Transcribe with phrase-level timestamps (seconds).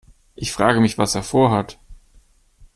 [0.33, 1.77] Ich frage mich, was er vorhat.